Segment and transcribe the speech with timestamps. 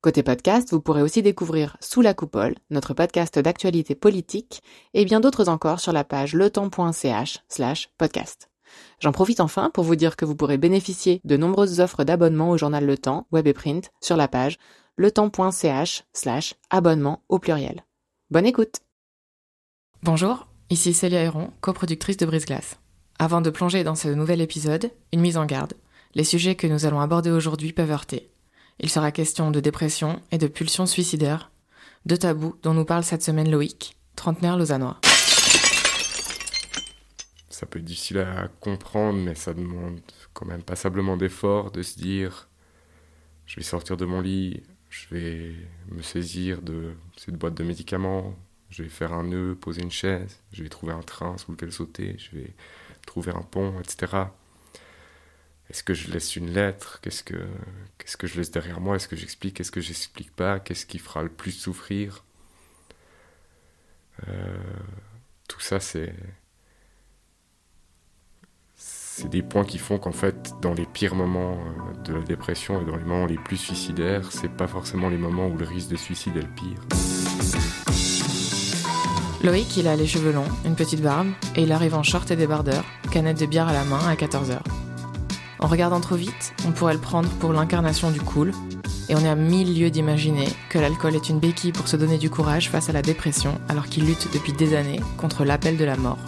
[0.00, 4.62] Côté podcast, vous pourrez aussi découvrir Sous la coupole, notre podcast d'actualité politique,
[4.94, 8.48] et bien d'autres encore sur la page letemps.ch slash podcast.
[9.00, 12.56] J'en profite enfin pour vous dire que vous pourrez bénéficier de nombreuses offres d'abonnement au
[12.56, 14.58] journal Le Temps, web et print, sur la page
[14.98, 17.84] letemps.ch slash abonnement au pluriel.
[18.30, 18.76] Bonne écoute
[20.04, 22.78] Bonjour, ici Célia Héron, coproductrice de Brise Glace.
[23.18, 25.74] Avant de plonger dans ce nouvel épisode, une mise en garde.
[26.14, 28.30] Les sujets que nous allons aborder aujourd'hui peuvent heurter.
[28.80, 31.50] Il sera question de dépression et de pulsions suicidaires,
[32.06, 35.00] deux tabous dont nous parle cette semaine Loïc, trentenaire lausannois.
[37.50, 40.00] Ça peut être difficile à comprendre, mais ça demande
[40.32, 42.48] quand même passablement d'efforts de se dire
[43.46, 45.54] je vais sortir de mon lit, je vais
[45.90, 48.36] me saisir de cette boîte de médicaments,
[48.70, 51.72] je vais faire un nœud, poser une chaise, je vais trouver un train sous lequel
[51.72, 52.54] sauter, je vais
[53.06, 54.26] trouver un pont, etc.
[55.70, 56.98] Est-ce que je laisse une lettre?
[57.02, 58.96] Qu'est-ce que je laisse derrière moi?
[58.96, 59.54] Est-ce que j'explique?
[59.56, 60.60] Qu'est-ce que j'explique pas?
[60.60, 62.24] Qu'est-ce qui fera le plus souffrir?
[64.28, 64.56] Euh,
[65.48, 66.14] Tout ça, c'est
[68.76, 72.80] c'est des points qui font qu'en fait, dans les pires moments euh, de la dépression
[72.80, 75.88] et dans les moments les plus suicidaires, c'est pas forcément les moments où le risque
[75.88, 76.78] de suicide est le pire.
[79.42, 82.36] Loïc, il a les cheveux longs, une petite barbe, et il arrive en short et
[82.36, 84.60] débardeur, canette de bière à la main à 14h.
[85.60, 88.52] En regardant trop vite, on pourrait le prendre pour l'incarnation du cool,
[89.08, 92.18] et on est à mille lieues d'imaginer que l'alcool est une béquille pour se donner
[92.18, 95.84] du courage face à la dépression alors qu'il lutte depuis des années contre l'appel de
[95.84, 96.18] la mort.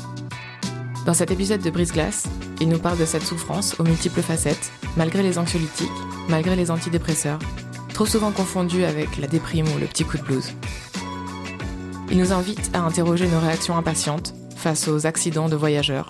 [1.06, 2.28] Dans cet épisode de Brise Glace,
[2.60, 5.88] il nous parle de cette souffrance aux multiples facettes, malgré les anxiolytiques,
[6.28, 7.38] malgré les antidépresseurs,
[7.94, 10.52] trop souvent confondus avec la déprime ou le petit coup de blues.
[12.10, 16.08] Il nous invite à interroger nos réactions impatientes face aux accidents de voyageurs,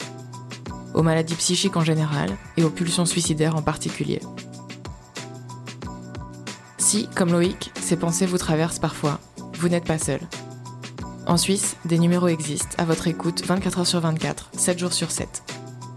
[0.95, 4.21] aux maladies psychiques en général et aux pulsions suicidaires en particulier.
[6.79, 9.21] Si, comme Loïc, ces pensées vous traversent parfois,
[9.55, 10.21] vous n'êtes pas seul.
[11.27, 15.11] En Suisse, des numéros existent à votre écoute 24 h sur 24, 7 jours sur
[15.11, 15.43] 7.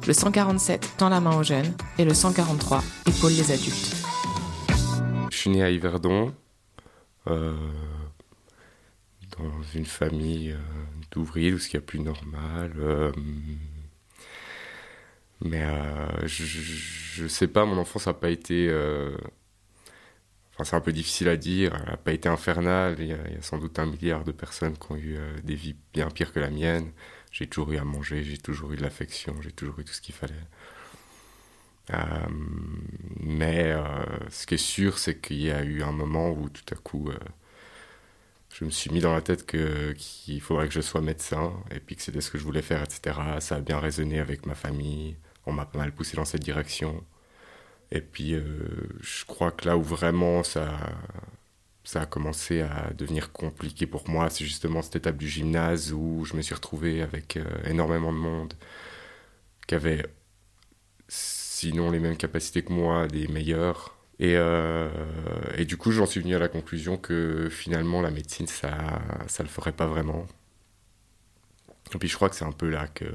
[0.05, 3.95] Le 147 tend la main aux jeunes et le 143 épaule les adultes.
[5.31, 6.33] Je suis né à Yverdon,
[7.27, 7.55] euh,
[9.37, 10.57] dans une famille euh,
[11.11, 12.73] d'ouvriers, tout ce qu'il y a plus normal.
[12.77, 13.11] Euh,
[15.41, 18.67] mais euh, je, ne sais pas, mon enfance n'a pas été.
[18.69, 19.17] Euh,
[20.53, 21.75] enfin, c'est un peu difficile à dire.
[21.81, 22.95] Elle n'a pas été infernale.
[22.99, 25.75] Il y, a, sans doute un milliard de personnes qui ont eu euh, des vies
[25.93, 26.91] bien pires que la mienne.
[27.31, 30.01] J'ai toujours eu à manger, j'ai toujours eu de l'affection, j'ai toujours eu tout ce
[30.01, 30.35] qu'il fallait.
[33.19, 33.73] mais
[34.29, 37.09] ce qui est sûr, c'est qu'il y a eu un moment où tout à coup,
[38.53, 41.95] je me suis mis dans la tête qu'il faudrait que je sois médecin et puis
[41.95, 43.19] que c'était ce que je voulais faire, etc.
[43.39, 47.03] Ça a bien résonné avec ma famille on m'a pas mal poussé dans cette direction.
[47.91, 48.43] Et puis, euh,
[49.01, 50.79] je crois que là où vraiment ça,
[51.83, 56.25] ça a commencé à devenir compliqué pour moi, c'est justement cette étape du gymnase où
[56.25, 58.53] je me suis retrouvé avec euh, énormément de monde
[59.67, 60.05] qui avait,
[61.07, 63.92] sinon les mêmes capacités que moi, des meilleurs.
[64.19, 64.89] Et, euh,
[65.57, 68.69] et du coup, j'en suis venu à la conclusion que finalement, la médecine, ça
[69.39, 70.27] ne le ferait pas vraiment.
[71.93, 73.05] Et puis, je crois que c'est un peu là que,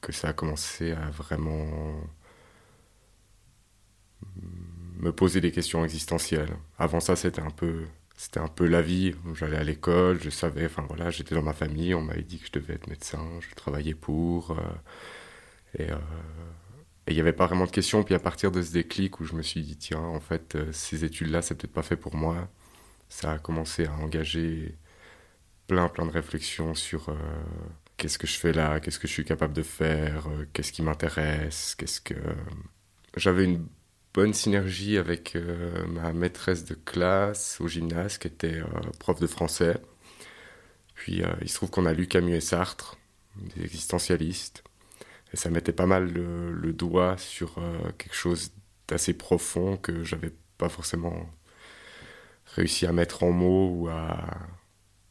[0.00, 2.00] que ça a commencé à vraiment
[4.98, 6.56] me poser des questions existentielles.
[6.78, 7.84] Avant ça, c'était un peu
[8.16, 9.14] c'était un peu la vie.
[9.34, 12.46] J'allais à l'école, je savais, enfin voilà, j'étais dans ma famille, on m'avait dit que
[12.46, 14.52] je devais être médecin, je travaillais pour.
[14.52, 14.56] Euh,
[15.80, 15.98] euh,
[17.08, 18.04] et il n'y avait pas vraiment de questions.
[18.04, 20.72] Puis à partir de ce déclic où je me suis dit, tiens, en fait, euh,
[20.72, 22.48] ces études-là, c'est peut-être pas fait pour moi,
[23.08, 24.76] ça a commencé à engager
[25.66, 27.10] plein, plein de réflexions sur
[27.98, 30.82] qu'est-ce que je fais là, qu'est-ce que je suis capable de faire, euh, qu'est-ce qui
[30.82, 32.14] m'intéresse, qu'est-ce que...
[33.16, 33.66] J'avais une
[34.14, 38.66] bonne synergie avec euh, ma maîtresse de classe au gymnase qui était euh,
[38.98, 39.76] prof de français.
[40.94, 42.98] Puis il se trouve qu'on a lu Camus et Sartre,
[43.36, 44.64] des existentialistes.
[45.32, 47.60] Et ça mettait pas mal le, doigt sur
[47.98, 48.52] quelque chose
[48.88, 51.28] d'assez profond que j'avais pas forcément
[52.54, 54.48] réussi à mettre en mots ou à,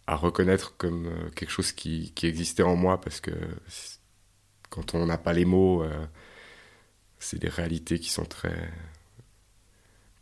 [0.07, 3.31] reconnaître comme euh, quelque chose qui, qui, existait en moi parce que
[4.69, 6.05] quand on n'a pas les mots, euh,
[7.19, 8.71] c'est des réalités qui sont très,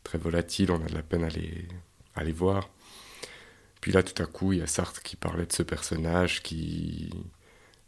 [0.04, 1.68] très volatiles, on a de la peine à les,
[2.16, 2.70] à les voir.
[3.80, 7.12] Puis là, tout à coup, il y a Sartre qui parlait de ce personnage qui,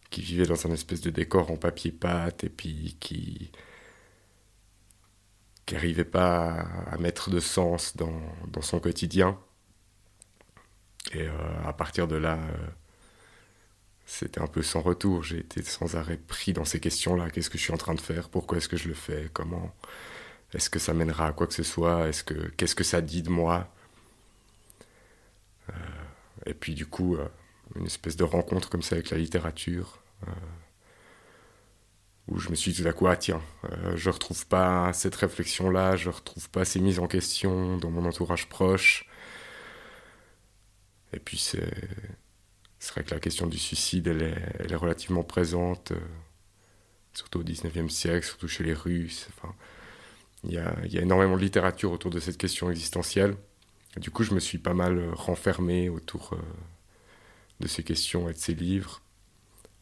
[0.10, 3.52] qui vivait dans un espèce de décor en papier pâte et puis qui
[5.68, 8.12] qui n'arrivait pas à, mettre de sens dans,
[8.62, 9.38] son quotidien.
[11.14, 11.32] Et euh,
[11.66, 12.68] à partir de là, euh,
[14.06, 15.24] c'était un peu sans retour.
[15.24, 17.30] J'ai été sans arrêt pris dans ces questions-là.
[17.30, 18.30] Qu'est-ce que je suis en train de faire?
[18.30, 19.30] Pourquoi est-ce que je le fais?
[19.34, 19.76] Comment
[20.54, 22.08] Est-ce que ça mènera à quoi que ce soit?
[22.08, 23.68] Est-ce que Qu'est-ce que ça dit de moi?
[25.70, 25.74] Euh,
[26.46, 27.18] Et puis du coup,
[27.78, 30.02] une espèce de rencontre comme ça avec la littérature
[32.28, 33.42] où je me suis dit tout à coup, ah tiens,
[33.72, 38.06] euh, je retrouve pas cette réflexion-là, je retrouve pas ces mises en question dans mon
[38.06, 39.08] entourage proche.
[41.14, 41.72] Et puis c'est,
[42.94, 44.24] vrai que la question du suicide, elle
[44.72, 46.00] est, relativement présente, euh,
[47.14, 49.30] surtout au 19e siècle, surtout chez les Russes.
[49.38, 49.56] Enfin,
[50.44, 53.36] il y a, y a, énormément de littérature autour de cette question existentielle.
[53.96, 56.38] Du coup, je me suis pas mal renfermé autour euh,
[57.60, 59.02] de ces questions et de ces livres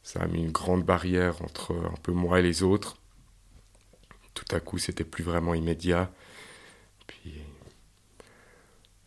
[0.06, 2.98] ça a mis une grande barrière entre un peu moi et les autres.
[4.36, 6.12] Tout à coup, c'était plus vraiment immédiat.
[7.08, 7.34] Puis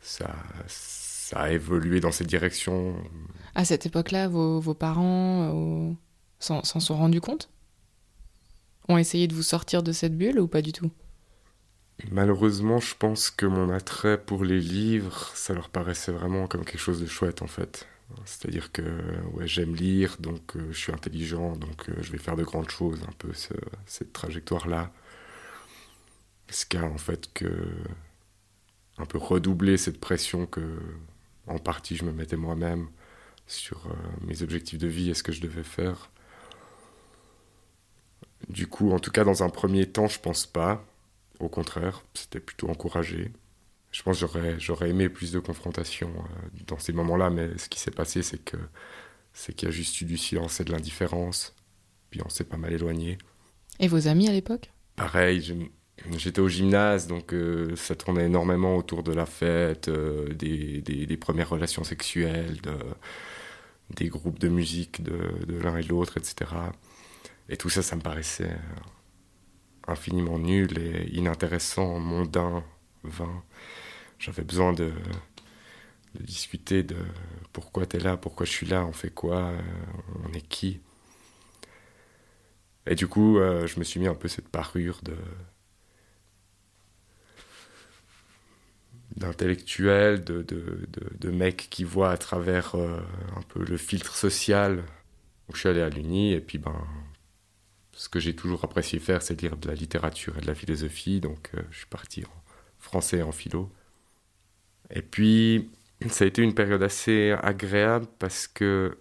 [0.01, 0.35] ça,
[0.67, 2.97] ça a évolué dans cette direction.
[3.55, 5.93] À cette époque-là, vos, vos parents euh,
[6.41, 7.49] s'en sont rendus compte?
[8.89, 10.91] Ont essayé de vous sortir de cette bulle ou pas du tout?
[12.11, 16.81] Malheureusement, je pense que mon attrait pour les livres, ça leur paraissait vraiment comme quelque
[16.81, 17.87] chose de chouette en fait.
[18.25, 18.83] C'est-à-dire que
[19.45, 23.03] j'aime lire, donc euh, je suis intelligent, donc euh, je vais faire de grandes choses,
[23.07, 23.55] un peu ce,
[23.87, 24.93] cette trajectoire-là.
[26.51, 27.67] Ce qui a en fait que
[28.99, 30.79] un peu redoublé cette pression que,
[31.47, 32.89] en partie, je me mettais moi-même
[33.47, 33.95] sur euh,
[34.27, 36.11] mes objectifs de vie et ce que je devais faire.
[38.49, 40.85] Du coup, en tout cas, dans un premier temps, je pense pas.
[41.41, 43.31] Au contraire, c'était plutôt encouragé
[43.91, 47.81] je pense j'aurais, j'aurais aimé plus de confrontation euh, dans ces moments-là, mais ce qui
[47.81, 48.57] s'est passé, c'est que
[49.33, 51.55] c'est qu'il y a juste eu du silence et de l'indifférence,
[52.11, 53.19] puis on s'est pas mal éloigné.
[53.79, 54.71] Et vos amis à l'époque?
[54.97, 55.71] Pareil,
[56.17, 61.07] j'étais au gymnase, donc euh, ça tournait énormément autour de la fête, euh, des, des,
[61.07, 62.75] des, premières relations sexuelles, de,
[63.95, 66.51] des groupes de musique de, de l'un et de l'autre, etc.
[67.49, 68.57] Et tout ça, ça me paraissait
[69.87, 72.65] infiniment nul et inintéressant, mondain,
[73.05, 73.43] vain
[74.19, 74.93] j'avais besoin de,
[76.21, 76.97] discuter de
[77.53, 79.61] pourquoi tu es là, pourquoi je suis là, on fait quoi, euh,
[80.25, 80.81] on est qui.
[82.87, 85.01] Et du coup, euh, je me suis mis un peu cette parure
[89.17, 93.01] d'intellectuel, de, mec qui voit à travers euh,
[93.37, 94.83] un peu le filtre social.
[95.53, 96.87] Je suis allé à l'Uni et puis ben,
[97.93, 101.21] ce que j'ai toujours apprécié faire, c'est lire de la littérature et de la philosophie.
[101.21, 102.48] Donc je suis parti en
[102.79, 103.71] français en philo.
[104.91, 105.71] Et puis,
[106.09, 108.99] ça a été une période assez agréable parce que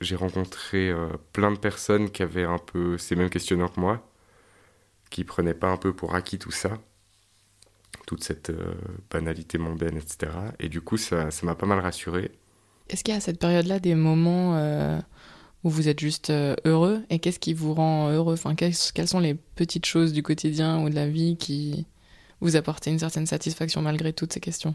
[0.00, 4.10] j'ai rencontré euh, plein de personnes qui avaient un peu ces mêmes questionnements que moi,
[5.10, 6.78] qui prenaient pas un peu pour acquis tout ça,
[8.06, 8.74] toute cette euh,
[9.10, 10.32] banalité mondaine, etc.
[10.60, 12.30] Et du coup, ça m'a pas mal rassuré.
[12.88, 15.00] Est-ce qu'il y a à cette période-là des moments euh,
[15.64, 17.02] où vous êtes juste heureux?
[17.10, 18.34] Et qu'est-ce qui vous rend heureux?
[18.34, 21.86] Enfin, quelles sont les petites choses du quotidien ou de la vie qui
[22.40, 24.74] vous apportent une certaine satisfaction malgré toutes ces questions?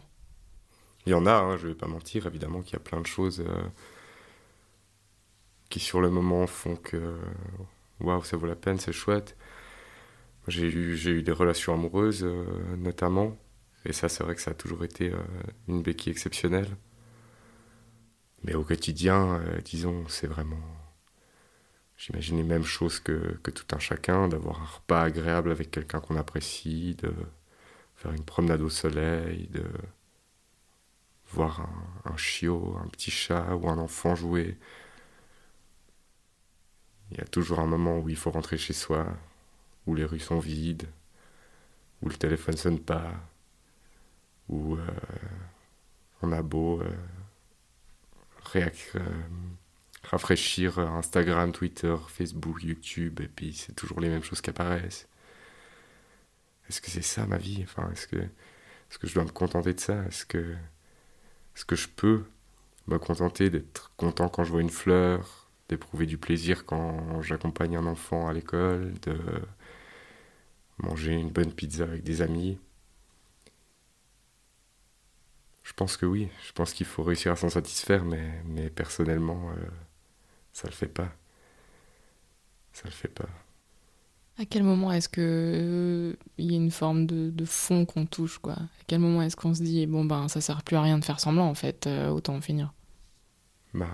[1.05, 3.07] Il y en a, hein, je vais pas mentir, évidemment qu'il y a plein de
[3.07, 3.63] choses euh,
[5.69, 7.17] qui sur le moment font que
[7.99, 9.35] waouh, ça vaut la peine, c'est chouette.
[10.47, 12.45] J'ai eu, j'ai eu des relations amoureuses euh,
[12.77, 13.37] notamment,
[13.85, 15.17] et ça c'est vrai que ça a toujours été euh,
[15.67, 16.69] une béquille exceptionnelle.
[18.43, 20.57] Mais au quotidien, disons, c'est vraiment...
[21.95, 25.99] J'imagine les mêmes choses que, que tout un chacun, d'avoir un repas agréable avec quelqu'un
[25.99, 27.13] qu'on apprécie, de
[28.01, 29.63] faire une promenade au soleil, de
[31.33, 31.69] voir
[32.05, 34.57] un, chiot, un petit chat ou un enfant jouer.
[37.11, 39.05] Il y a toujours un moment où il faut rentrer chez soi,
[39.85, 40.87] où les rues sont vides,
[42.01, 43.13] où le téléphone sonne pas,
[44.49, 44.87] où euh,
[46.23, 46.91] on a beau euh,
[48.55, 48.99] euh,
[50.03, 55.07] rafraîchir Instagram, Twitter, Facebook, YouTube, et puis c'est toujours les mêmes choses qui apparaissent.
[56.71, 57.61] Est-ce que c'est ça ma vie?
[57.65, 60.03] Enfin, Est-ce que, est que je dois me contenter de ça?
[60.05, 60.55] Est-ce que
[61.55, 62.25] est-ce que je peux
[62.87, 67.85] me contenter d'être content quand je vois une fleur, d'éprouver du plaisir quand j'accompagne un
[67.87, 69.17] enfant à l'école, de
[70.79, 72.59] manger une bonne pizza avec des amis?
[75.63, 79.49] Je pense que oui, je pense qu'il faut réussir à s'en satisfaire, mais, mais personnellement,
[79.51, 79.65] euh,
[80.53, 81.09] ça le fait pas.
[82.73, 83.29] Ça le fait pas.
[84.41, 88.39] À quel moment est-ce que il euh, y a une forme de, fond qu'on touche
[88.39, 88.53] quoi?
[88.53, 91.05] À quel moment est-ce qu'on se dit bon ben ça sert plus à rien de
[91.05, 92.73] faire semblant en fait, euh, autant en finir?
[93.75, 93.87] Ben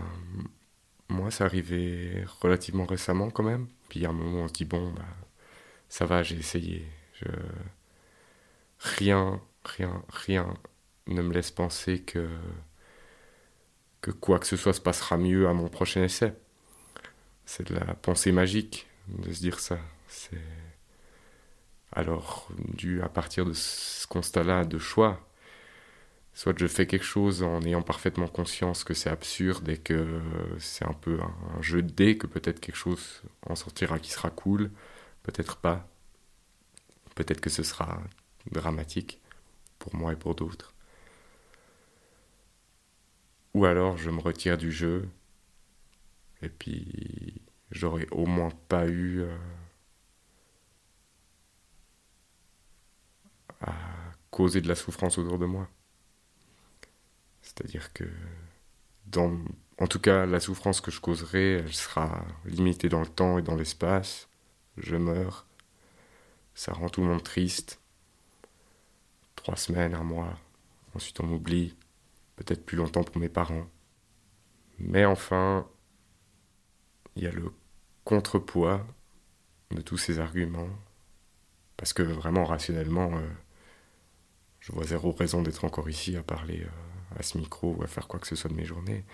[1.09, 3.67] Moi, ça arrivait relativement récemment quand même.
[3.89, 5.05] Puis à un moment, on se dit, bon, bah,
[5.89, 6.85] ça va, j'ai essayé.
[8.79, 10.53] Rien, rien, rien
[11.07, 12.29] ne me laisse penser que,
[14.01, 16.33] que quoi que ce soit se passera mieux à mon prochain essai.
[17.45, 19.79] C'est de la pensée magique de se dire ça.
[20.17, 20.41] C'est
[21.91, 25.21] alors dû à partir de ce constat-là de choix.
[26.33, 30.19] Soit je fais quelque chose en ayant parfaitement conscience que c'est absurde et que
[30.59, 34.29] c'est un peu un, jeu de dés, que peut-être quelque chose en sortira qui sera
[34.31, 34.71] cool,
[35.23, 35.87] peut-être pas.
[37.15, 38.01] Peut-être que ce sera
[38.51, 39.21] dramatique
[39.79, 40.73] pour moi et pour d'autres.
[43.53, 45.07] Ou alors je me retire du jeu
[46.41, 49.37] et puis j'aurais au moins pas eu euh,
[53.61, 53.73] à
[54.31, 55.67] causer de la souffrance autour de moi.
[57.41, 58.03] C'est-à-dire que,
[59.05, 59.37] dans,
[59.79, 63.41] en tout cas, la souffrance que je causerai, elle sera limitée dans le temps et
[63.41, 64.27] dans l'espace.
[64.77, 65.47] Je meurs.
[66.53, 67.79] Ça rend tout le monde triste.
[69.35, 70.37] Trois semaines, un mois.
[70.93, 71.75] Ensuite, on m'oublie.
[72.35, 73.67] Peut-être plus longtemps pour mes parents.
[74.79, 75.67] Mais enfin,
[77.15, 77.51] il y a le
[78.03, 78.85] contrepoids
[79.71, 80.69] de tous ces arguments.
[81.77, 83.27] Parce que vraiment, rationnellement, euh,
[84.67, 87.87] je vois zéro raison d'être encore ici à parler euh, à ce micro ou à
[87.87, 89.05] faire quoi que ce soit de mes journées.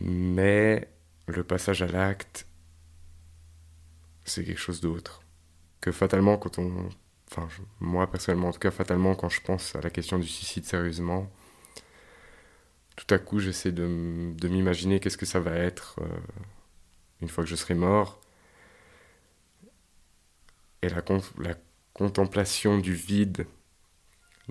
[0.00, 0.88] Mais
[1.28, 2.46] le passage à l'acte,
[4.24, 5.22] c'est quelque chose d'autre.
[5.80, 6.88] Que fatalement, quand on.
[7.30, 7.48] Enfin,
[7.78, 11.30] moi personnellement, en tout cas, fatalement, quand je pense à la question du suicide sérieusement,
[12.96, 13.86] tout à coup, j'essaie de,
[14.48, 16.08] m'imaginer qu'est-ce que ça va être euh,
[17.20, 18.20] une fois que je serai mort.
[20.82, 21.04] Et la,
[21.38, 21.54] la
[21.94, 23.46] contemplation du vide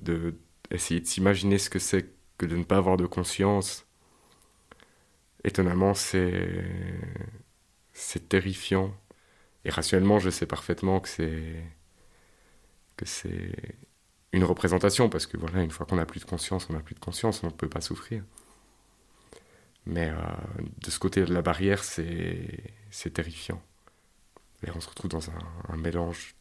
[0.01, 0.35] de
[0.71, 3.85] essayer de s'imaginer ce que c'est que de ne pas avoir de conscience.
[5.43, 6.63] Étonnamment, c'est
[7.93, 8.93] c'est terrifiant.
[9.65, 11.63] Et rationnellement, je sais parfaitement que c'est
[12.97, 13.53] que c'est
[14.33, 16.95] une représentation parce que voilà, une fois qu'on n'a plus de conscience, on n'a plus
[16.95, 18.23] de conscience, on ne peut pas souffrir.
[19.85, 20.15] Mais euh,
[20.79, 23.61] de ce côté de la barrière, c'est terrifiant.
[24.65, 26.35] Et on se retrouve dans un mélange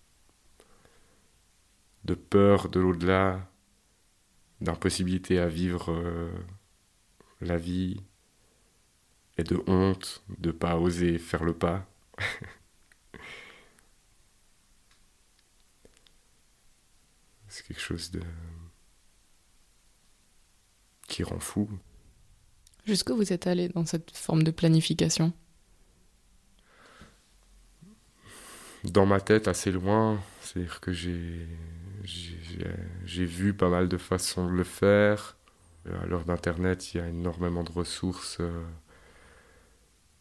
[2.08, 3.48] de peur de l'au-delà,
[4.62, 6.32] d'impossibilité à vivre euh,
[7.42, 8.00] la vie
[9.36, 11.86] et de honte de pas oser faire le pas.
[17.48, 18.22] C'est quelque chose de
[21.08, 21.68] qui rend fou.
[22.86, 25.34] Jusqu'où vous êtes allé dans cette forme de planification?
[28.84, 30.22] Dans ma tête, assez loin.
[30.40, 31.46] C'est-à-dire que j'ai
[32.04, 35.36] j'ai vu pas mal de façons de le faire.
[36.02, 38.62] À l'heure d'Internet, il y a énormément de ressources euh,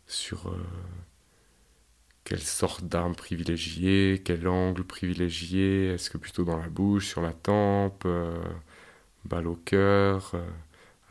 [0.06, 0.64] sur euh,
[2.24, 7.34] quelle sorte d'arme privilégier, quel angle privilégier, est-ce que plutôt dans la bouche, sur la
[7.34, 8.38] tempe, euh,
[9.26, 10.36] balle au cœur,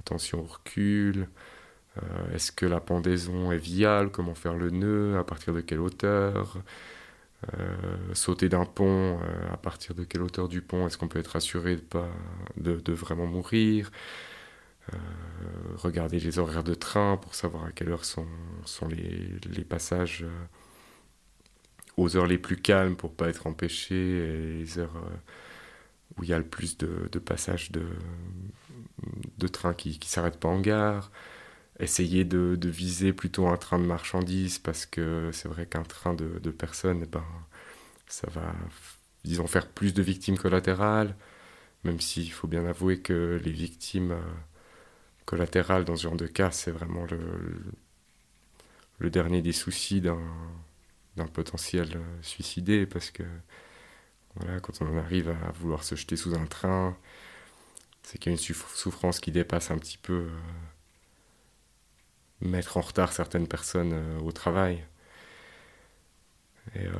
[0.00, 1.28] attention au recul,
[2.34, 6.58] est-ce que la pendaison est viable, comment faire le nœud, à partir de quelle hauteur,
[7.58, 11.18] euh, sauter d'un pont, euh, à partir de quelle hauteur du pont est-ce qu'on peut
[11.18, 12.08] être assuré de, pas,
[12.56, 13.90] de, vraiment mourir?
[14.94, 14.96] Euh,
[15.76, 18.26] Regarder les horaires de train pour savoir à quelle heure sont,
[18.64, 20.24] sont les, les passages
[21.96, 24.94] aux heures les plus calmes pour pas être empêché et les heures
[26.16, 27.82] où il y a le plus de, de passages de,
[29.38, 31.10] de trains qui ne s'arrêtent pas en gare
[31.80, 36.50] essayer de, viser plutôt un train de marchandises parce que c'est vrai qu'un train de,
[36.50, 37.24] personnes, eh ben,
[38.08, 38.54] ça va,
[39.24, 41.16] disons, faire plus de victimes collatérales,
[41.84, 44.22] même s'il faut bien avouer que les victimes euh,
[45.26, 47.18] collatérales dans ce genre de cas, c'est vraiment le,
[48.98, 50.18] le, dernier des soucis d'un
[51.32, 53.24] potentiel euh, suicidé parce que
[54.36, 56.96] voilà, quand on en arrive à vouloir se jeter sous un train,
[58.02, 60.12] c'est qu'il y a une souffrance qui dépasse un petit peu.
[60.14, 60.30] Euh,
[62.40, 64.84] mettre en retard certaines personnes euh, au travail.
[66.74, 66.92] Et euh,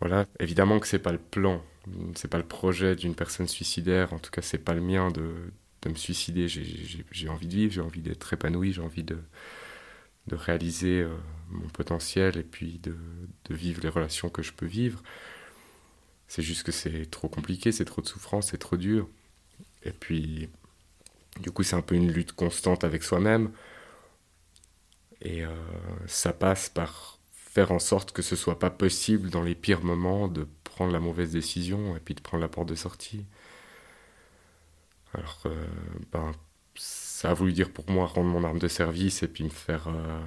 [0.00, 1.62] voilà, évidemment que c'est pas le plan,
[2.14, 5.34] c'est pas le projet d'une personne suicidaire, en tout cas c'est pas le mien de,
[5.82, 6.46] de me suicider.
[6.48, 9.18] J'ai envie de vivre, j'ai envie d'être épanoui, j'ai envie de,
[10.28, 11.16] de réaliser euh,
[11.50, 12.94] mon potentiel et puis de,
[13.46, 15.02] de, vivre les relations que je peux vivre.
[16.28, 19.08] C'est juste que c'est trop compliqué, c'est trop de souffrance, c'est trop dur.
[19.84, 20.48] Et puis,
[21.40, 23.50] du coup, c'est un peu une lutte constante avec soi-même.
[25.22, 25.50] Et euh,
[26.06, 30.28] ça passe par faire en sorte que ce soit pas possible dans les pires moments
[30.28, 33.26] de prendre la mauvaise décision et puis de prendre la porte de sortie.
[35.14, 35.44] Alors,
[36.12, 36.32] ben,
[36.78, 39.88] ça a voulu dire pour moi rendre mon arme de service et puis me faire
[39.88, 40.20] euh,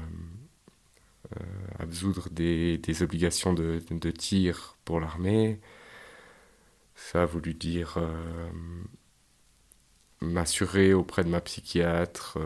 [1.38, 1.43] euh,
[1.79, 5.62] absoudre des, des obligations de, de, tir pour l'armée.
[6.95, 8.50] Ça a voulu dire euh,
[10.19, 12.38] m'assurer auprès de ma psychiatre,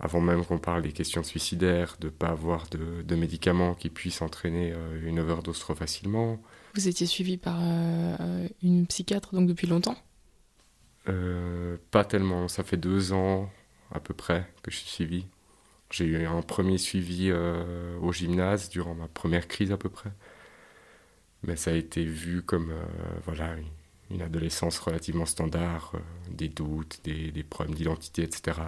[0.00, 3.90] avant même qu'on parle des questions suicidaires, de ne pas avoir de, de, médicaments qui
[3.90, 6.40] puissent entraîner euh, une overdose trop facilement.
[6.74, 9.96] Vous étiez suivi par euh, une psychiatre donc depuis longtemps?
[11.08, 13.50] Euh, Pas tellement, ça fait deux ans
[13.92, 15.26] à peu près que je suis suivi.
[15.90, 20.12] J'ai eu un premier suivi euh, au gymnase durant ma première crise à peu près.
[21.42, 22.72] Mais ça a été vu comme
[23.24, 23.56] voilà,
[24.10, 25.94] une, adolescence relativement standard,
[26.30, 28.60] des doutes, des, des problèmes d'identité, etc.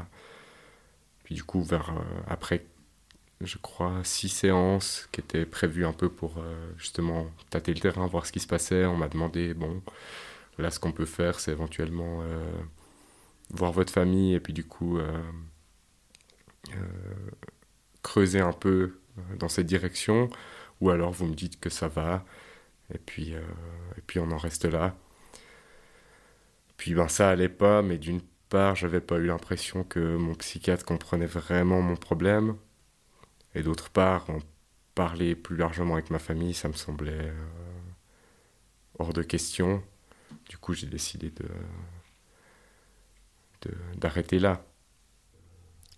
[1.32, 1.92] Du coup, vers,
[2.28, 2.66] après,
[3.40, 6.42] je crois, six séances qui étaient prévues un peu pour
[6.78, 9.82] justement tâter le terrain, voir ce qui se passait, on m'a demandé, bon,
[10.58, 12.22] là ce qu'on peut faire, c'est éventuellement
[13.50, 14.98] voir votre famille et puis du coup
[16.70, 16.74] euh,
[18.02, 20.28] creuser un peu euh, dans cette direction,
[20.80, 22.24] ou alors vous me dites que ça va,
[22.94, 23.40] et puis, euh,
[23.96, 24.96] et puis on en reste là.
[26.76, 28.20] Puis ben ça allait pas, mais d'une
[28.52, 32.56] part, j'avais pas eu l'impression que mon psychiatre comprenait vraiment mon problème,
[33.54, 34.40] et d'autre part, en
[34.94, 37.46] parler plus largement avec ma famille, ça me semblait euh,
[38.98, 39.82] hors de question.
[40.50, 41.46] Du coup, j'ai décidé de
[43.96, 44.64] d'arrêter là.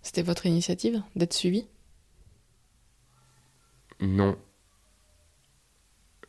[0.03, 1.67] C'était votre initiative d'être suivi?
[3.99, 4.37] Non.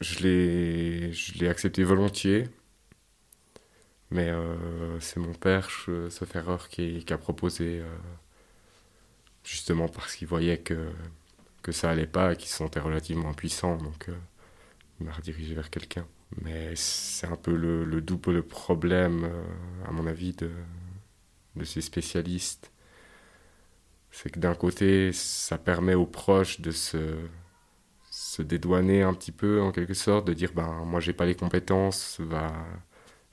[0.00, 2.49] Je l'ai, je l'ai accepté volontiers.
[4.10, 7.88] Mais euh, c'est mon père, ce erreur, qui, a proposé, euh,
[9.44, 10.90] justement parce qu'il voyait que,
[11.62, 13.76] que ça allait pas et qu'il se sentait relativement impuissant.
[13.76, 14.16] Donc euh,
[15.00, 16.06] il m'a redirigé vers quelqu'un.
[16.42, 19.30] Mais c'est un peu le, le double problème,
[19.86, 20.50] à mon avis, de,
[21.56, 22.70] de ces spécialistes
[24.10, 27.16] c'est que d'un côté, ça permet aux proches de se,
[28.10, 31.34] se dédouaner un petit peu, en quelque sorte, de dire ben moi j'ai pas les
[31.34, 32.52] compétences, va,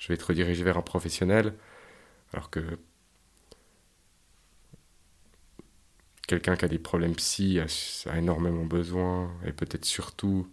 [0.03, 1.53] je vais te rediriger vers un professionnel,
[2.33, 2.77] alors que
[6.27, 10.45] quelqu'un qui a des problèmes psy a, énormément besoin, et peut-être surtout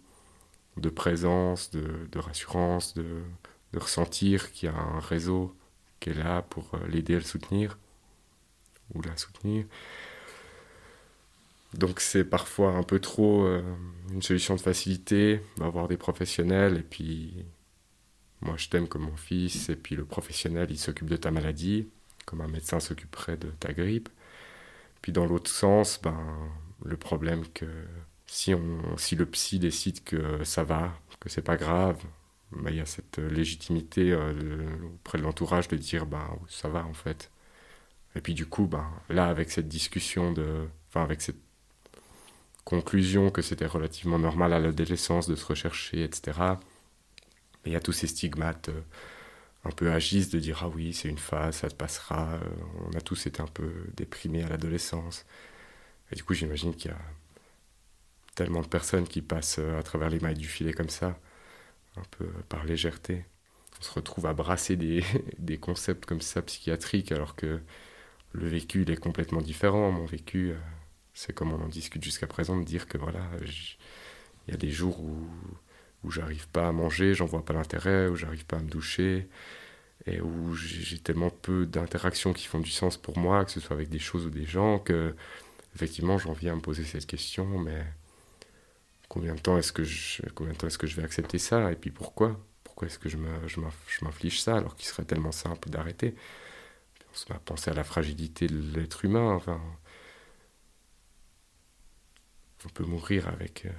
[0.77, 3.23] de présence, de, de rassurance, de,
[3.73, 5.53] de ressentir qu'il y a un réseau
[5.99, 7.77] qui est là pour l'aider à le soutenir
[8.93, 9.65] ou la soutenir.
[11.73, 13.61] Donc c'est parfois un peu trop euh,
[14.13, 17.45] une solution de facilité d'avoir des professionnels et puis
[18.41, 21.87] moi je t'aime comme mon fils et puis le professionnel il s'occupe de ta maladie
[22.25, 24.09] comme un médecin s'occuperait de ta grippe.
[25.01, 26.17] Puis dans l'autre sens, ben
[26.83, 27.65] le problème que
[28.27, 32.01] si on si le psy décide que ça va, que c'est pas grave,
[32.51, 34.63] ben, il y a cette légitimité euh,
[34.95, 37.31] auprès de l'entourage de dire ben ça va en fait.
[38.15, 41.39] Et puis du coup ben là avec cette discussion de enfin avec cette
[42.65, 46.39] conclusion que c'était relativement normal à l'adolescence de se rechercher, etc.
[47.63, 48.81] Mais il y a tous ces stigmates euh,
[49.65, 52.33] un peu agistes de dire ah oui c'est une phase, ça te passera.
[52.33, 52.39] Euh,
[52.87, 55.25] on a tous été un peu déprimés à l'adolescence.
[56.11, 56.99] Et du coup j'imagine qu'il y a
[58.35, 61.19] tellement de personnes qui passent euh, à travers les mailles du filet comme ça,
[61.97, 63.25] un peu par légèreté.
[63.79, 65.03] On se retrouve à brasser des,
[65.39, 67.61] des concepts comme ça psychiatriques alors que
[68.33, 69.91] le vécu il est complètement différent.
[69.91, 70.53] Mon vécu...
[71.13, 73.29] C'est comme on en discute jusqu'à présent, de dire que voilà,
[74.47, 75.27] il y a des jours où,
[76.03, 79.27] où j'arrive pas à manger, j'en vois pas l'intérêt, où j'arrive pas à me doucher,
[80.07, 83.75] et où j'ai tellement peu d'interactions qui font du sens pour moi, que ce soit
[83.75, 85.15] avec des choses ou des gens, que
[85.75, 87.83] effectivement j'en viens à me poser cette question, mais
[89.09, 91.71] combien de temps est-ce que je, combien de temps est-ce que je vais accepter ça,
[91.71, 92.39] et puis pourquoi?
[92.63, 93.17] Pourquoi est-ce que je
[94.01, 96.15] m'inflige ça alors qu'il serait tellement simple d'arrêter?
[97.11, 99.61] On se met à penser à la fragilité de l'être humain, enfin
[102.65, 103.71] on peut mourir avec, euh,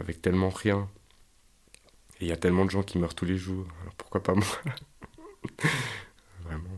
[0.00, 0.88] avec tellement rien.
[2.20, 3.66] Et il y a tellement de gens qui meurent tous les jours.
[3.82, 4.46] Alors pourquoi pas moi
[6.44, 6.70] Vraiment.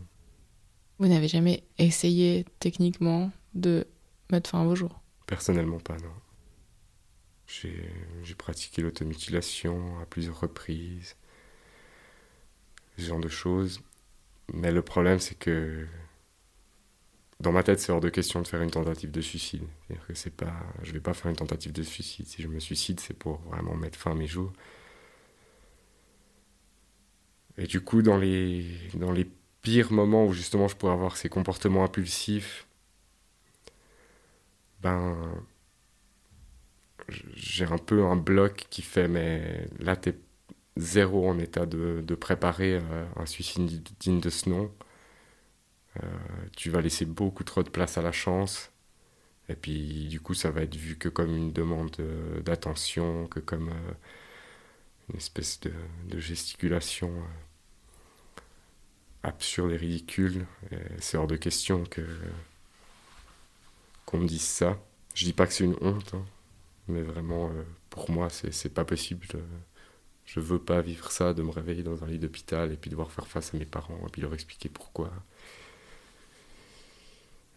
[0.99, 3.87] Vous n'avez jamais essayé techniquement de
[4.31, 5.01] mettre fin à vos jours?
[5.27, 6.13] Personnellement pas, non.
[7.47, 11.17] J'ai pratiqué l'automutilation à plusieurs reprises,
[12.99, 13.81] ce genre de choses.
[14.53, 15.87] Mais le problème, c'est que
[17.41, 19.63] dans ma tête, c'est hors de question de faire une tentative de suicide.
[20.07, 22.27] Que c'est pas, je vais pas faire une tentative de suicide.
[22.27, 24.53] Si je me suicide, c'est pour vraiment mettre fin à mes jours.
[27.59, 28.65] Et du coup, dans les,
[29.63, 32.67] pires moments où justement je pourrais avoir ces comportements impulsifs,
[34.81, 35.17] ben,
[37.35, 40.17] j'ai un peu un bloc qui fait, mais là, t'es
[40.77, 44.73] zéro en état de, préparer euh, un suicide digne de ce nom
[46.57, 48.71] tu vas laisser beaucoup trop de place à la chance.
[49.49, 51.97] Et puis, du coup, ça va être vu que comme une demande
[52.45, 53.71] d'attention, que comme
[55.11, 57.13] une espèce de gesticulation
[59.29, 60.47] absurde et ridicule.
[61.01, 62.03] C'est hors de question que
[64.09, 64.79] qu'on me dise ça.
[65.15, 66.25] Je dis pas que c'est une honte, hein,
[66.89, 69.27] mais vraiment, euh, pour moi, c'est pas possible.
[70.25, 73.11] Je veux pas vivre ça, de me réveiller dans un lit d'hôpital et puis devoir
[73.11, 75.11] faire face à mes parents et puis leur expliquer pourquoi.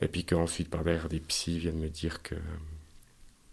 [0.02, 2.36] Et puis qu'ensuite, par derrière, des psys viennent me dire que,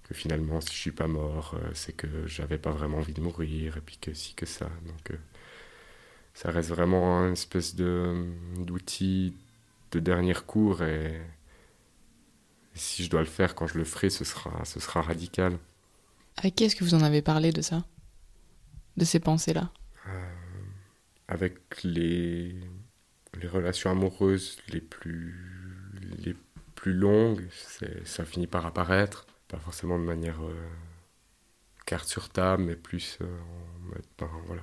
[0.02, 3.20] que finalement, si je suis pas mort, euh, c'est que j'avais pas vraiment envie de
[3.20, 4.68] mourir et puis que si, que ça.
[4.86, 5.16] Donc, euh,
[6.34, 9.34] ça reste vraiment une espèce d'outil
[9.90, 11.20] de, dernier cours et,
[12.74, 15.58] si je dois le faire quand je le ferai, ce sera, ce sera radical.
[16.36, 17.84] Avec qui est-ce que vous en avez parlé de ça?
[18.96, 19.72] De ces pensées-là?
[20.06, 20.30] Euh,
[21.26, 22.54] Avec les,
[23.34, 25.34] les relations amoureuses les plus,
[26.18, 26.36] les
[26.74, 27.48] plus longues,
[28.04, 29.26] ça finit par apparaître.
[29.48, 30.54] Pas forcément de manière euh,
[31.86, 34.62] carte sur table, mais plus euh, en ben, voilà,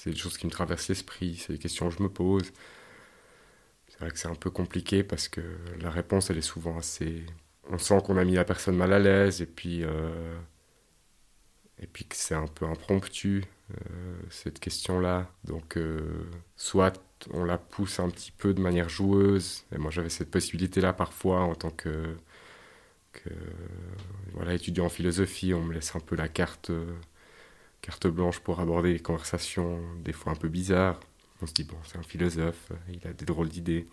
[0.00, 2.52] c'est des choses qui me traversent l'esprit, c'est des questions que je me pose.
[3.88, 5.42] C'est vrai que c'est un peu compliqué parce que
[5.78, 7.26] la réponse, elle est souvent assez.
[7.68, 9.84] On sent qu'on a mis la personne mal à l'aise et puis.
[9.84, 10.38] Euh,
[11.82, 13.74] et puis que c'est un peu impromptu, euh,
[14.30, 15.30] cette question-là.
[15.44, 16.24] Donc, euh,
[16.56, 20.92] soit on la pousse un petit peu de manière joueuse, et moi j'avais cette possibilité-là
[20.92, 22.16] parfois en tant que,
[23.12, 23.30] que
[24.34, 26.70] voilà, étudiant en philosophie, on me laisse un peu la carte
[27.80, 31.00] carte blanche pour aborder des conversations des fois un peu bizarres.
[31.42, 33.86] On se dit, bon, c'est un philosophe, il a des drôles d'idées.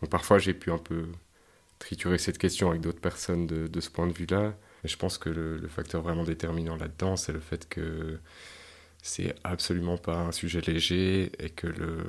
[0.00, 1.06] Donc parfois j'ai pu un peu
[1.78, 4.54] triturer cette question avec d'autres personnes de, ce point de vue-là.
[4.82, 8.18] Mais je pense que le, le facteur vraiment déterminant là-dedans, c'est le fait que
[9.02, 12.04] c'est absolument pas un sujet léger et que le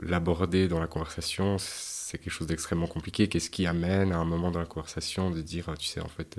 [0.00, 3.28] l'aborder dans la conversation, c'est quelque chose d'extrêmement compliqué.
[3.28, 6.38] Qu'est-ce qui amène à un moment dans la conversation de dire, tu sais, en fait,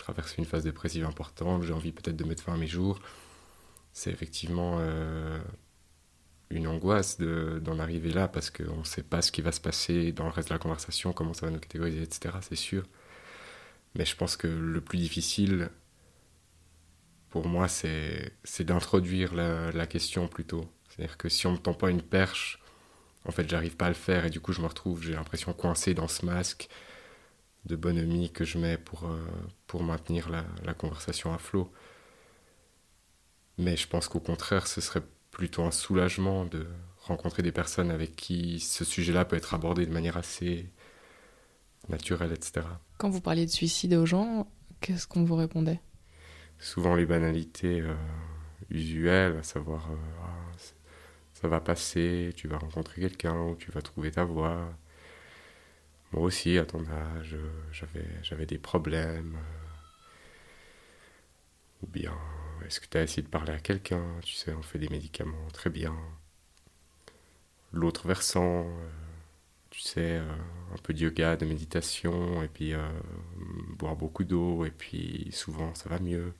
[0.00, 3.00] traverse une phase dépressive importante, j'ai envie peut-être de mettre fin à mes jours.
[3.92, 5.38] C'est effectivement euh,
[6.50, 10.12] une angoisse d'en arriver là parce qu'on ne sait pas ce qui va se passer
[10.12, 12.34] dans le reste de la conversation, comment ça va nous catégoriser, etc.
[12.40, 12.84] C'est sûr.
[13.94, 15.70] Mais je pense que le plus difficile
[17.30, 20.68] pour moi, c'est d'introduire la, question plutôt.
[20.88, 22.60] C'est-à-dire que si on ne me tend pas une perche,
[23.24, 25.52] en fait, j'arrive pas à le faire et du coup, je me retrouve, j'ai l'impression
[25.52, 26.68] coincé dans ce masque
[27.66, 29.18] de bonhomie que je mets pour, euh,
[29.66, 31.70] pour maintenir la, la, conversation à flot.
[33.58, 36.66] Mais je pense qu'au contraire, ce serait plutôt un soulagement de
[36.98, 40.70] rencontrer des personnes avec qui ce sujet-là peut être abordé de manière assez
[41.88, 42.66] naturelle, etc.
[42.98, 45.80] Quand vous parliez de suicide aux gens, qu'est-ce qu'on vous répondait?
[46.58, 47.94] Souvent les banalités euh,
[48.70, 50.56] usuelles, à savoir euh, ah,
[51.32, 54.68] ça va passer, tu vas rencontrer quelqu'un ou tu vas trouver ta voie.
[56.12, 57.36] Moi aussi, à ton âge,
[58.22, 59.38] j'avais, des problèmes.
[61.82, 62.16] Ou bien,
[62.66, 64.04] est-ce que tu as essayé de parler à quelqu'un?
[64.22, 65.96] Tu sais, on fait des médicaments très bien.
[67.72, 68.88] L'autre versant, euh,
[69.70, 70.32] tu sais, euh,
[70.74, 72.88] un peu de yoga, de méditation, et puis euh,
[73.78, 76.32] boire beaucoup d'eau, et puis souvent ça va mieux.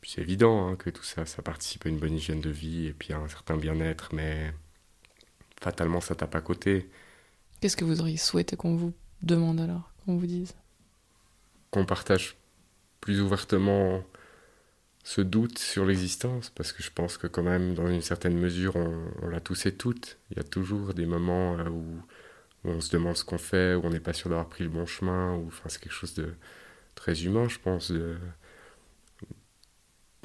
[0.00, 2.86] Puis c'est évident hein, que tout ça, ça participe à une bonne hygiène de vie,
[2.86, 4.52] et puis à un certain bien-être, mais
[5.62, 6.90] fatalement ça tape à côté.
[7.60, 10.54] Qu'est-ce que vous auriez souhaité qu'on vous demande alors, qu'on vous dise?
[11.70, 12.36] Qu'on partage
[13.00, 14.02] plus ouvertement
[15.04, 18.76] ce doute sur l'existence, parce que je pense que quand même, dans une certaine mesure,
[18.76, 20.18] on, l'a tous et toutes.
[20.30, 21.84] Il y a toujours des moments euh, où,
[22.64, 24.86] on se demande ce qu'on fait, où on n'est pas sûr d'avoir pris le bon
[24.86, 26.32] chemin, ou enfin c'est quelque chose de
[26.94, 28.16] très humain, je pense, de,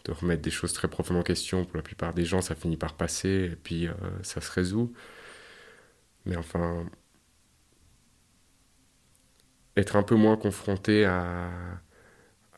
[0.06, 1.65] de remettre des choses très profondément en question.
[1.65, 4.93] Pour la plupart des gens, ça finit par passer, et puis euh, ça se résout.
[6.28, 6.86] Mais enfin,
[9.76, 11.50] être un peu moins confronté à,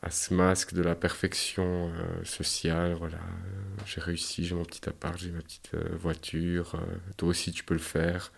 [0.02, 2.94] à ce masque de la perfection euh, sociale.
[2.94, 6.76] Voilà, euh, j'ai réussi, j'ai mon petit appart, j'ai ma petite euh, voiture.
[7.16, 8.32] toi aussi, tu peux le faire.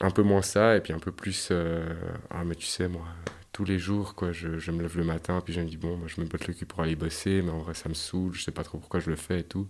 [0.00, 1.50] Un peu moins ça, et puis un peu plus.
[2.30, 3.04] ah, mais tu sais, moi,
[3.52, 6.06] tous les jours, quoi, je, je me lève le matin, puis je me dis, bon,
[6.06, 8.42] je me botte le cul pour aller bosser, mais en vrai, ça me saoule, je
[8.44, 9.68] sais pas trop pourquoi je le fais et tout.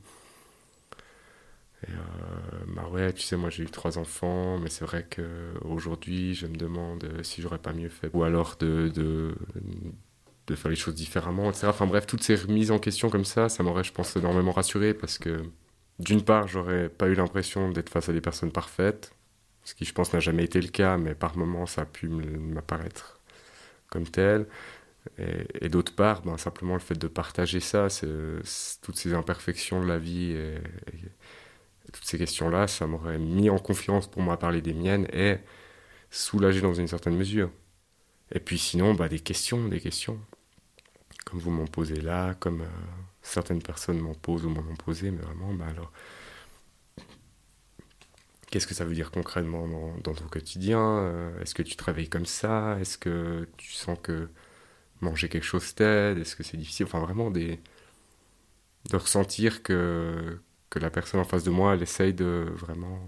[1.86, 6.34] Et euh, bah ouais, tu sais, moi j'ai eu trois enfants, mais c'est vrai qu'aujourd'hui,
[6.34, 8.10] je me demande euh, si j'aurais pas mieux fait.
[8.14, 9.34] Ou alors de, de,
[10.48, 11.68] de, faire les choses différemment, etc.
[11.68, 14.92] Enfin bref, toutes ces remises en question comme ça, ça m'aurait, je pense, énormément rassuré
[14.92, 15.44] parce que
[16.00, 19.14] d'une part, j'aurais pas eu l'impression d'être face à des personnes parfaites,
[19.64, 22.08] ce qui, je pense, n'a jamais été le cas, mais par moments, ça a pu
[22.08, 23.20] m'apparaître
[23.90, 24.46] comme tel.
[25.18, 27.88] Et, d'autre part, ben, simplement le fait de partager ça,
[28.82, 30.58] toutes ces imperfections de la vie et
[31.92, 35.38] toutes ces questions-là, ça m'aurait mis en confiance pour moi à parler des miennes et
[36.10, 37.50] soulagé dans une certaine mesure.
[38.32, 40.20] Et puis sinon, bah, des questions, des questions.
[41.24, 42.68] Comme vous m'en posez là, comme euh,
[43.22, 45.92] certaines personnes m'en posent ou m'en ont posé, mais vraiment, bah alors,
[48.50, 52.26] qu'est-ce que ça veut dire concrètement dans, ton quotidien euh, Est-ce que tu travailles comme
[52.26, 54.28] ça Est-ce que tu sens que
[55.00, 57.60] manger quelque chose t'aide Est-ce que c'est difficile Enfin, vraiment, des...
[58.90, 63.00] de ressentir que, que la personne en face de moi, elle essaye de vraiment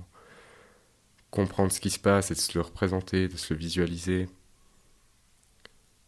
[1.31, 4.29] comprendre ce qui se passe et de se le représenter, de se le visualiser.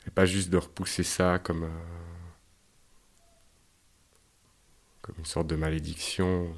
[0.07, 1.69] Et pas juste de repousser ça comme, euh,
[5.01, 6.53] comme une sorte de malédiction,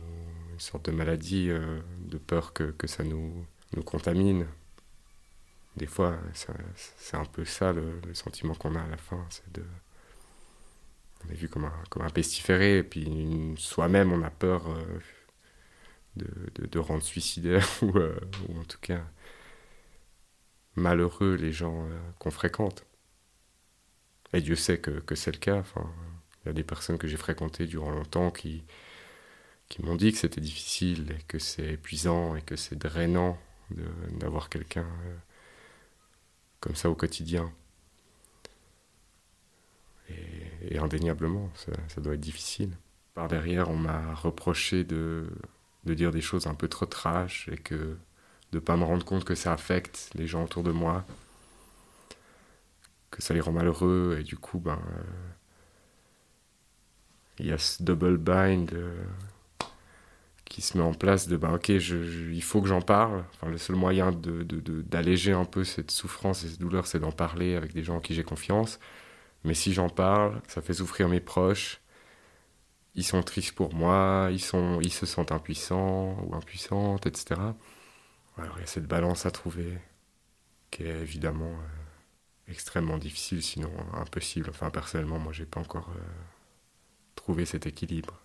[0.52, 3.44] une sorte de maladie, euh, de peur que, que, ça nous,
[3.76, 4.46] nous contamine.
[5.76, 9.64] Des fois, c'est un peu ça le, sentiment qu'on a à la fin, c'est de...
[11.26, 14.82] On est vu comme un, comme un pestiféré, et puis soi-même, on a peur euh,
[16.16, 19.02] de, de, de, rendre suicidaire, ou, ou, en tout cas
[20.76, 22.84] malheureux les gens qu'on fréquente.
[24.32, 25.58] Et Dieu sait que, que c'est le cas.
[25.58, 25.88] Enfin,
[26.44, 28.64] il y a des personnes que j'ai fréquentées durant longtemps qui,
[29.68, 33.38] qui m'ont dit que c'était difficile et que c'est épuisant et que c'est drainant
[34.20, 35.16] d'avoir quelqu'un euh,
[36.60, 37.52] comme ça au quotidien.
[40.10, 41.50] Et, et indéniablement,
[41.88, 42.76] ça, doit être difficile.
[43.14, 45.26] Par derrière, on m'a reproché de,
[45.84, 47.96] de dire des choses un peu trop trash et que de
[48.54, 51.04] ne pas me rendre compte que ça affecte les gens autour de moi
[53.14, 55.02] que ça les rend malheureux et du coup ben euh,
[57.38, 59.04] il y a ce double bind euh,
[60.44, 61.96] qui se met en place de ben ok je,
[62.32, 64.42] il faut que j'en parle enfin le seul moyen de,
[64.82, 68.00] d'alléger un peu cette souffrance et cette douleur c'est d'en parler avec des gens en
[68.00, 68.80] qui j'ai confiance
[69.44, 71.80] mais si j'en parle ça fait souffrir mes proches
[72.94, 77.40] ils sont tristes pour moi ils sont ils se sentent impuissants ou impuissantes etc
[78.38, 79.78] alors il y a cette balance à trouver
[80.70, 81.84] qui est évidemment euh,
[82.48, 84.50] extrêmement difficile, sinon impossible.
[84.50, 86.00] Enfin, personnellement, moi, j'ai pas encore euh,
[87.14, 88.20] trouvé cet équilibre.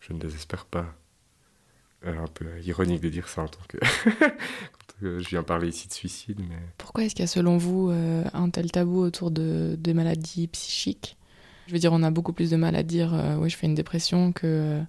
[0.00, 0.94] Je ne désespère pas.
[2.04, 3.78] Euh, un peu ironique de dire ça en tant que.
[5.02, 6.58] Euh, je viens parler ici de suicide, mais.
[6.78, 10.46] Pourquoi est-ce qu'il y a selon vous euh, un tel tabou autour de, des maladies
[10.48, 11.16] psychiques?
[11.66, 13.66] Je veux dire, on a beaucoup plus de mal à dire euh, oui, je fais
[13.66, 14.80] une dépression que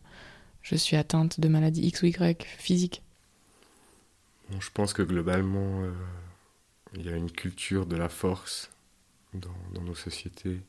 [0.61, 3.01] je suis atteinte de maladie X ou Y physique.
[4.49, 5.83] Bon, je pense que globalement
[6.93, 8.69] il y a une culture de la force
[9.33, 10.61] dans, dans nos sociétés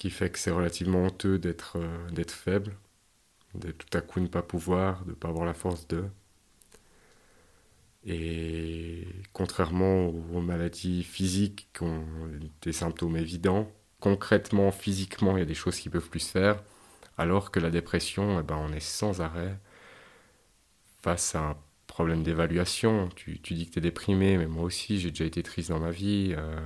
[0.00, 2.74] qui fait que c'est relativement honteux d'être euh, d'être faible,
[3.54, 6.04] de tout à coup ne pas pouvoir, de ne pas avoir la force de.
[8.06, 12.04] Et contrairement aux maladies physiques qui ont
[12.62, 16.62] des symptômes évidents, concrètement, physiquement, il y a des choses qui peuvent plus se faire,
[17.18, 19.58] alors que la dépression, eh ben, on est sans arrêt
[21.02, 23.08] face à un problème d'évaluation.
[23.16, 25.90] Tu, dis que tu es déprimé, mais moi aussi, j'ai déjà été triste dans ma
[25.90, 26.34] vie.
[26.36, 26.60] Euh,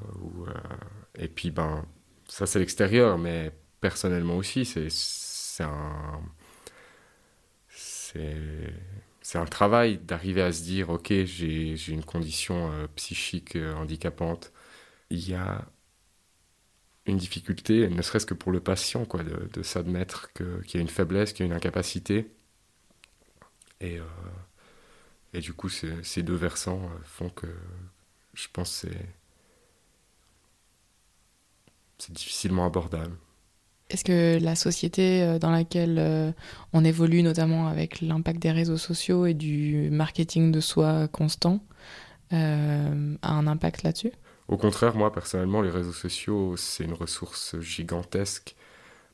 [0.00, 0.52] euh,
[1.18, 1.84] et puis, ben,
[2.28, 6.20] ça, c'est l'extérieur, mais personnellement aussi, c'est un.
[7.68, 8.72] C'est
[9.38, 14.52] un travail d'arriver à se dire ok, j'ai une condition euh, psychique euh, handicapante.
[15.10, 15.66] Il y a
[17.06, 20.80] une difficulté, ne serait-ce que pour le patient, quoi, de, de s'admettre qu'il y a
[20.80, 22.28] une faiblesse, qu'il y a une incapacité
[23.80, 24.04] et, euh,
[25.34, 27.46] et du coup, ces deux versants font que
[28.34, 28.88] je pense que
[31.98, 33.16] c'est difficilement abordable.
[33.92, 36.34] Est-ce que la société euh, dans laquelle
[36.72, 41.60] on évolue, notamment avec l'impact des réseaux sociaux et du marketing de soi constant,
[42.32, 44.12] euh, a un impact là-dessus?
[44.48, 48.56] Au contraire, moi personnellement, les réseaux sociaux, c'est une ressource gigantesque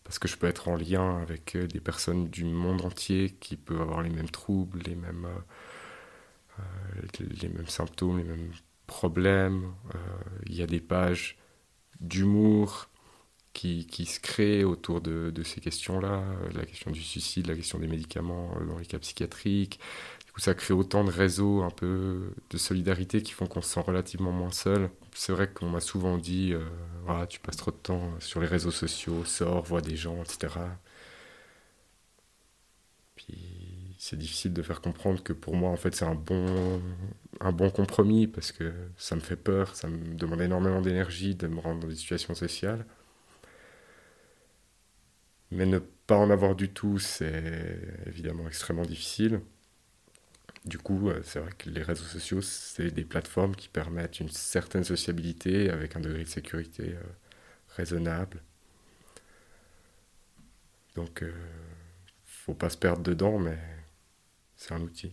[0.05, 3.57] parce que je peux être en lien avec euh, des personnes du monde entier qui
[3.57, 8.53] peuvent avoir les mêmes troubles, les mêmes, euh, euh, les mêmes symptômes, les mêmes
[8.87, 9.73] problèmes.
[9.95, 9.99] Euh,
[10.47, 11.37] il y a des pages
[12.01, 12.88] d'humour
[13.59, 16.23] qui, se créent autour de, ces questions-là,
[16.55, 19.81] la question du suicide, la question des médicaments dans les cas psychiatriques.
[20.27, 23.75] Du coup, ça crée autant de réseaux un peu de solidarité qui font qu'on se
[23.75, 27.77] sent relativement moins seul c'est vrai qu'on m'a souvent dit euh, tu passes trop de
[27.77, 30.55] temps sur les réseaux sociaux, sors, vois des gens, etc.
[33.16, 36.81] Puis c'est difficile de faire comprendre que pour moi, en fait, c'est un bon,
[37.40, 41.49] un bon compromis parce que ça me fait peur, ça me demande énormément d'énergie de
[41.49, 42.87] me rendre dans des situations sociales.
[45.50, 49.40] Mais ne pas en avoir du tout, c'est évidemment extrêmement difficile.
[50.64, 54.28] Du coup, euh, c'est vrai que les réseaux sociaux, c'est des plateformes qui permettent une
[54.28, 57.02] certaine sociabilité avec un degré de sécurité euh,
[57.76, 58.42] raisonnable.
[60.94, 61.32] Donc, euh,
[62.24, 63.58] faut pas se perdre dedans, mais
[64.56, 65.12] c'est un outil.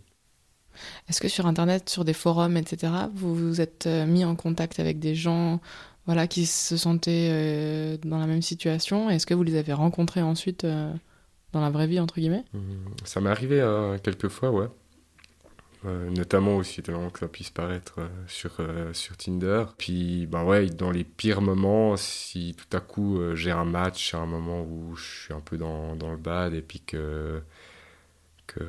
[1.08, 4.80] Est-ce que sur Internet, sur des forums, etc., vous vous êtes euh, mis en contact
[4.80, 5.62] avec des gens
[6.06, 10.22] voilà, qui se sentaient euh, dans la même situation Est-ce que vous les avez rencontrés
[10.22, 10.94] ensuite euh,
[11.52, 12.46] dans la vraie vie, entre guillemets?
[12.54, 12.60] Mmh,
[13.04, 14.68] Ça m'est arrivé euh, quelques fois, ouais.
[15.86, 18.58] Euh, notamment aussi, tellement que ça puisse paraître sur,
[18.94, 19.66] sur Tinder.
[19.78, 24.18] Puis, ben ouais, dans les pires moments, si tout à coup j'ai un match à
[24.18, 27.40] un moment où je suis un peu dans, dans le bad et puis que,
[28.48, 28.64] que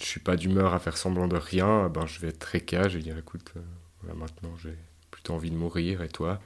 [0.00, 2.96] je suis pas d'humeur à faire semblant de rien, ben je vais être très cage
[2.96, 3.52] et dire écoute,
[4.00, 4.76] voilà, maintenant j'ai
[5.22, 6.40] plutôt envie de mourir et toi?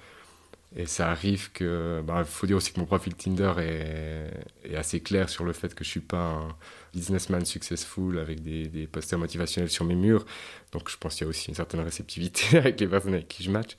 [0.77, 2.03] Et ça arrive que.
[2.07, 5.85] Il faut dire aussi que mon profil Tinder est, assez clair sur le fait que
[5.85, 6.49] je suis pas un
[6.93, 10.27] businessman successful avec des, posters motivationnels sur mes murs.
[10.73, 13.43] Donc je pense qu'il y a aussi une certaine réceptivité avec les personnes avec qui
[13.43, 13.77] je match.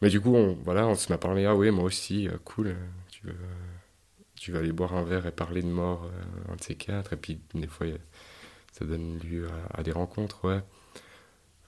[0.00, 1.44] Mais du coup, on, voilà, on se met à parler.
[1.44, 2.68] Ah oui, moi aussi, euh, cool.
[2.68, 2.74] euh,
[3.10, 3.36] Tu veux,
[4.36, 7.12] tu veux aller boire un verre et parler de mort, euh, un de ces quatre.
[7.12, 7.86] Et puis, des fois,
[8.72, 10.60] ça donne lieu à des rencontres, ouais.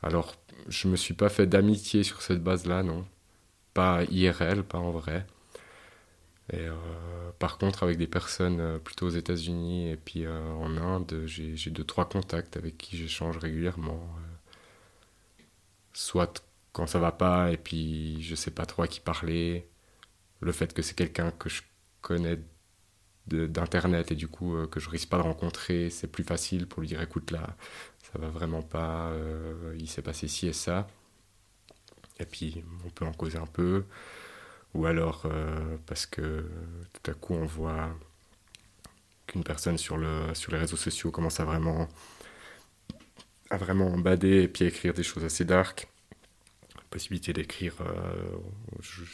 [0.03, 0.35] Alors,
[0.69, 3.07] je me suis pas fait d'amitié sur cette base-là, non
[3.77, 5.27] pas IRL, pas en vrai.
[6.53, 6.73] Et euh,
[7.39, 11.71] par contre, avec des personnes euh, plutôt aux États-Unis et puis euh, en Inde, j'ai
[11.71, 14.01] deux trois contacts avec qui j'échange régulièrement.
[15.93, 19.69] soit quand ça va pas et puis je sais pas trop à qui parler.
[20.41, 21.63] Le fait que c'est quelqu'un que je
[22.03, 22.39] connais
[23.27, 26.81] d'internet et du coup euh, que je risque pas de rencontrer, c'est plus facile pour
[26.81, 27.57] lui dire écoute là,
[28.13, 30.87] ça va vraiment pas, euh, il s'est passé ci et ça.
[32.21, 33.85] Et puis on peut en causer un peu.
[34.75, 36.45] Ou alors euh, parce que
[36.93, 37.91] tout à coup on voit
[39.27, 41.89] qu'une personne sur, le, sur les réseaux sociaux commence à vraiment,
[43.51, 45.89] à vraiment embader et puis à écrire des choses assez dark.
[46.91, 47.75] Possibilité d'écrire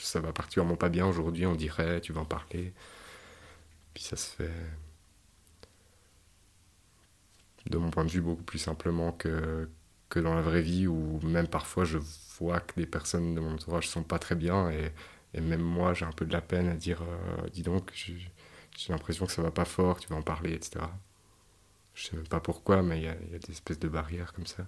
[0.00, 2.72] ça va particulièrement pas bien aujourd'hui, on dirait, tu vas en parler.
[3.94, 4.50] Puis ça se fait
[7.70, 9.68] de mon point de vue beaucoup plus simplement que,
[10.08, 11.98] que dans la vraie vie où même parfois je
[12.38, 14.92] vois que des personnes de mon entourage sont pas très bien et,
[15.34, 18.18] et même moi j'ai un peu de la peine à dire euh, dis donc j'ai
[18.88, 20.84] l'impression que ça va pas fort, tu vas en parler, etc.
[21.94, 23.88] Je sais même pas pourquoi, mais il y a, il y a des espèces de
[23.88, 24.66] barrières comme ça.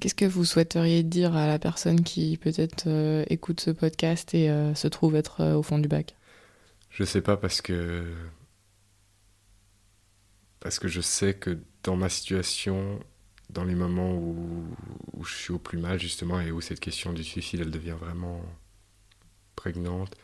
[0.00, 4.50] Qu'est-ce que vous souhaiteriez dire à la personne qui peut-être euh, écoute ce podcast et
[4.50, 6.14] euh, se trouve être au fond du bac?
[6.90, 8.04] Je sais pas parce que
[10.62, 13.00] parce que je sais que dans ma situation,
[13.50, 14.64] dans les moments où,
[15.24, 18.44] je suis au plus mal justement et où cette question du suicide elle devient vraiment
[19.56, 20.16] prégnante,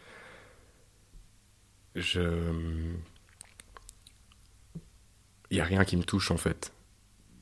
[1.97, 2.03] il
[5.51, 6.73] y a rien qui me touche en fait.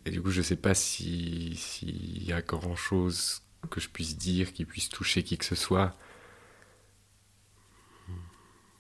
[0.07, 4.17] Et du coup, je sais pas si s'il y a grand chose que je puisse
[4.17, 5.95] dire qui puisse toucher qui que ce soit.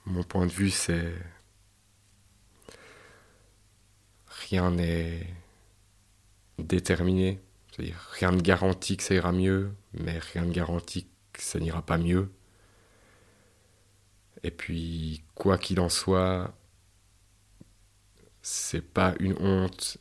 [0.06, 1.12] Mon point de vue, c'est
[4.50, 5.26] rien n'est
[6.58, 7.40] déterminé.
[7.70, 11.82] C'est-à-dire rien ne garantit que ça ira mieux, mais rien ne garantit que ça n'ira
[11.82, 12.30] pas mieux.
[14.42, 16.54] Et puis, quoi qu'il en soit,
[18.42, 19.98] c'est pas une honte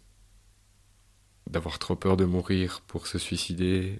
[1.47, 3.99] d'avoir trop peur de mourir pour se suicider.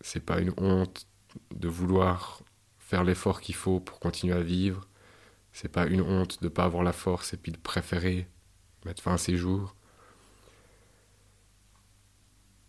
[0.00, 1.06] C'est pas une honte
[1.54, 2.42] de vouloir
[2.78, 4.88] faire l'effort qu'il faut pour continuer à vivre.
[5.52, 8.28] C'est pas une honte de pas avoir la force et puis de préférer
[8.84, 9.74] mettre fin à ses jours.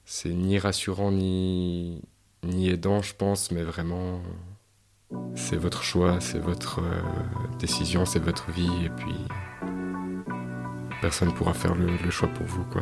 [0.06, 2.02] C'est ni rassurant ni,
[2.43, 4.22] ni aidant, je pense, mais vraiment,
[5.36, 7.02] c'est votre choix, c'est votre euh,
[7.60, 9.15] décision, c'est votre vie, et puis
[11.02, 12.82] personne ne pourra faire le, le choix pour vous, quoi.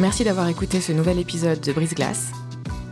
[0.00, 2.32] Merci d'avoir écouté ce nouvel épisode de Brise Glace.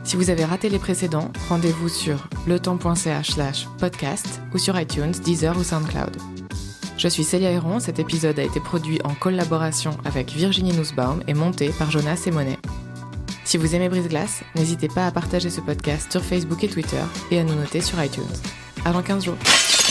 [0.05, 5.64] Si vous avez raté les précédents, rendez-vous sur letemps.ch podcast ou sur iTunes, Deezer ou
[5.64, 6.41] SoundCloud.
[7.03, 11.35] Je suis Célia Héron, cet épisode a été produit en collaboration avec Virginie Nussbaum et
[11.35, 12.59] monté par Jonas Simonet.
[13.43, 17.03] Si vous aimez Brise Glace, n'hésitez pas à partager ce podcast sur Facebook et Twitter
[17.33, 18.23] et à nous noter sur iTunes.
[18.85, 19.82] À dans 15 jours.